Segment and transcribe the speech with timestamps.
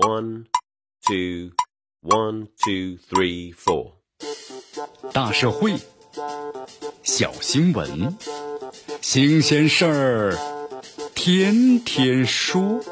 [0.00, 0.46] One,
[1.06, 1.50] two,
[2.00, 3.92] one, two, three, four。
[5.12, 5.74] 大社会，
[7.02, 8.16] 小新闻，
[9.02, 10.38] 新鲜事儿，
[11.14, 12.82] 天天说。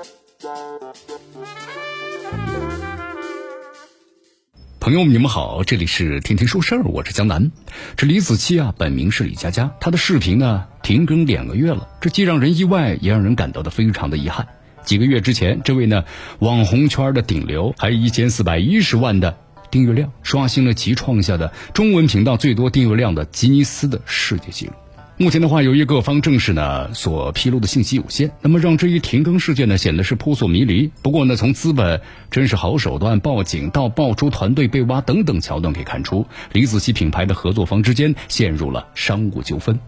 [4.79, 7.51] 朋友们，你们好，这里是天天说事儿，我是江南。
[7.97, 14.47] 这李子柒啊，本名是李佳佳，她的视频呢停更两个月了，这既让人意外，也让人感到的非常的遗憾。
[14.89, 16.03] 几个月之前，这位呢
[16.39, 19.37] 网红圈的顶流，还有一千四百一十万的
[19.71, 24.73] 订阅量，刷新了其创下的中文频道最多订阅量的吉尼斯的世界纪录。
[25.19, 30.91] 目前的话，由于各方正式呢所披露的信息有限，那么让这一停更事件呢显得是扑朔迷离。
[31.03, 39.79] 不过呢，从资本真是好手段报警到爆出团队被挖等等桥段可以看出，李子柒品牌的合作方之间陷入了商务纠纷。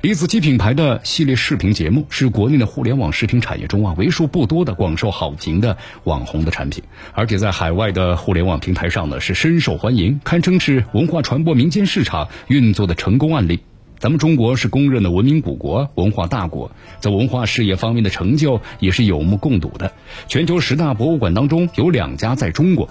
[0.00, 6.84] 李子柒品牌的系列视频节目是国内的互联网视频产业中啊为数不多的广受好评的网红的产品，
[7.14, 13.58] 而且在海外的互联网平台上呢是深受欢迎，堪称是文化传播民间市场运作的成功案例。
[13.98, 19.92] 咱们中国是公认的文明古国、文化大国，在文化事业方面的成就也是有目共睹的。
[20.28, 22.88] 全球十大博物馆当中有两家在中国。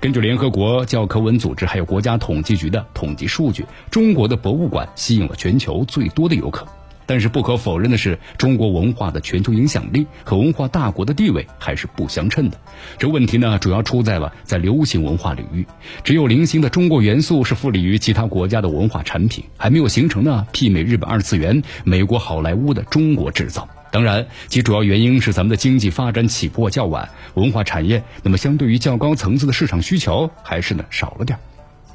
[0.00, 6.66] 根据联合国教科文组织还有国家统计局的统计数据，中国的博物馆吸引了全球最多的游客。
[7.08, 12.60] 但是不可否认的是，中国文化的全球影响力和文化大国的地位还是不相称的。
[12.98, 15.66] 这问题呢，主要出在了在流行文化领域，
[16.04, 23.66] 只有零星的中国元素是富利于其他国家的文化产品，还没有形成呢媲美日本二次元、美国好莱坞的中国制造。
[23.90, 31.40] 当然，其主要原因是咱们的经济发展起步较晚，文化产业那么相对于较高层次的市场需求还是呢少了点儿。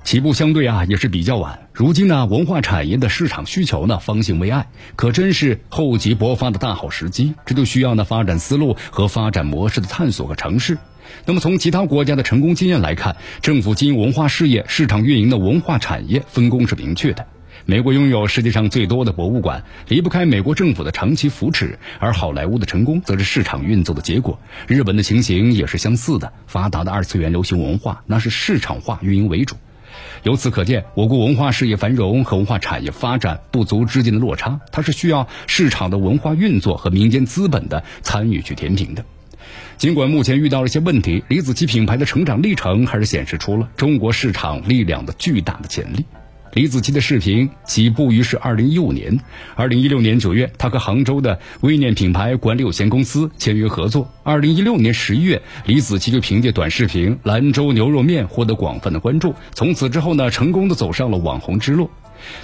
[0.04, 7.34] 起步相对啊也是比较晚，如今呢文化产业的市场需求呢方兴未艾，可真是厚积薄发的大好时机。
[7.46, 10.78] 这就需要呢发展思路和发展模式的探索和尝试。
[11.26, 17.26] 那么从其他国家的成功经验来看，政府经营文化事业、市场运营的文化产业分工是明确的。
[17.66, 24.38] 美国拥有世界上最多的博物馆，离不开美国政府的长期扶持；而好莱坞的成功则是市场运作的结果。
[24.68, 29.56] 日本的情形也是相似的，发达的二次元流行文化那是市场化运营为主。
[30.24, 39.04] 由此可见，我国文化事业繁荣和文化产业发展不足之间的落差，它是需要市场的文化运作和民间资本的参与去填平的。
[39.78, 46.06] 尽管目前遇到了一些问题，李子柒品牌的成长历程还是显示出了中国市场力量的巨大的潜力。
[46.54, 49.20] 李子柒的视频起步于是二零一五年，
[49.56, 54.08] 二零一六年九月，他和杭州的微念品牌管理有限公司签约合作。
[54.22, 61.90] 二零一六年十一月，李子柒就凭借短视频《兰州牛肉面》获得广泛的关注，从此之后呢，成功的走上了网红之路。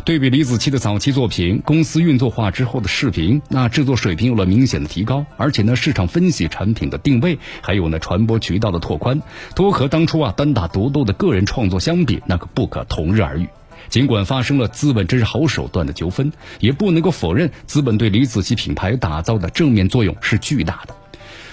[0.06, 9.22] 对比李子柒的早期作品，公司运作化之后的视频，那制作水平有了明显的提高，而且呢，市场分析、产品的定位，还有呢，传播渠道的拓宽，
[9.56, 13.48] 都和当初啊单打独斗的个人创作相比，那可不可同日而语。
[13.88, 20.96] 尽管发生了资本真是好手段的纠纷，也不能够否认资本对李子柒品牌打造的正面作用是巨大的。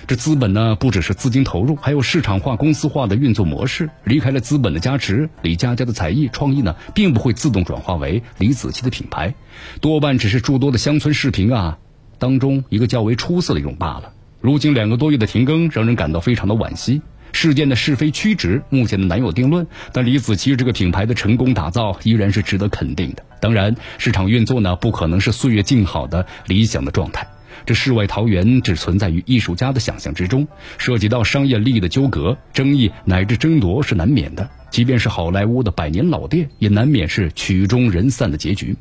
[0.08, 3.90] 这资本呢，不只是资金投入，还有市场化、公司化的运作模式。
[4.04, 9.34] 离开了资本的加持，李佳佳的才艺创意呢，并不会自动转化为李子柒的品牌，
[9.80, 11.78] 多半只是诸多的乡村视频啊
[12.18, 14.12] 当中一个较为出色的一种罢了。
[14.40, 17.02] 如今两个多月的停更，让人感到非常的惋惜。
[17.36, 23.22] 事件的是非曲直目前的难有定论，但李子柒这个品牌的成功打造依然是值得肯定的。
[23.42, 27.28] 当然，市场运作呢不可能是岁月静好的理想的状态，
[27.66, 30.48] 这世外桃源只存在于艺术家的想象之中，
[30.78, 34.48] 涉及到商业利益的纠葛、争议乃至争夺是难免的。
[34.70, 38.74] 即便是好莱坞的百年老店，也难免是曲终人散的结局。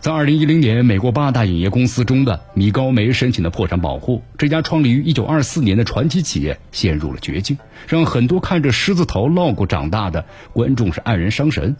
[0.00, 7.56] 在二零一零年，美国八大影业公司中的米高梅申请的破产保护，这家创立于一九二四年的传奇企业陷入了绝境，
[7.88, 11.74] 让很多看着狮子头 logo 长大的观众是黯然伤神。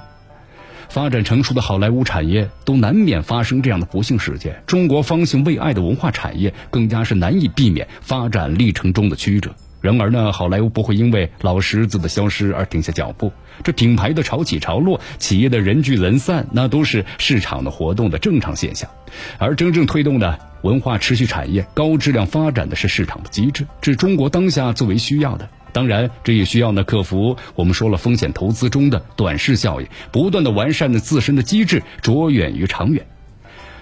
[0.89, 9.55] 发展成熟的好莱坞产业都难免发生这样的不幸事件，中国方兴未艾的文化产业更加是难以避免发展历程中的曲折。
[9.84, 13.31] 然而呢，好莱坞不会因为老狮子的消失而停下脚步。
[13.62, 18.88] 这品牌的潮起潮落，企业的人聚人散，那都是市场的活动的正常现象。
[19.37, 25.47] 而真正推动的文化持续产业高质量发展的是市场的机制，是中国当下最为需要的。
[25.70, 33.05] 当然，这也需要呢克服我们说了风险投资中的短视效应，不断的完善的自身的机制，着眼于长远。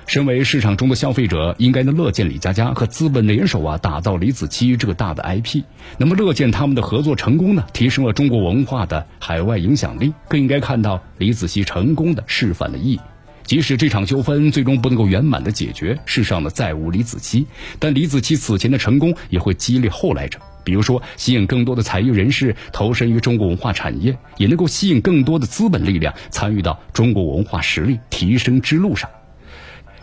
[0.06, 5.62] 身为市场中的消费者，应该能乐见李佳佳和资本联手啊，打造李子柒这个大的 IP。
[5.96, 10.12] 那么乐见他们的合作成功呢，提升了中国文化的海外影响力。
[10.28, 13.00] 更应该看到李子柒成功的示范的意义。
[13.44, 17.44] 即使这场纠纷最终不能够圆满的解决，世上呢再无李子柒，
[17.78, 20.38] 但李子柒此前的成功也会激励后来者。
[20.64, 29.10] 比如说，吸引更多的才艺人士投身于中国文化产业，也能够吸引更多的资本力量参与到中国文化实力提升之路上。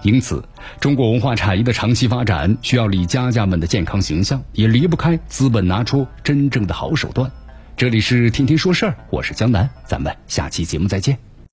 [0.02, 0.44] 因此，
[0.80, 7.30] 中国文化产业的长期发展需要李佳佳们的健康形象，也离不开资本拿出真正的好手段。
[7.78, 11.29] 这里是天天说事儿，我是江南，咱们下期节目再见。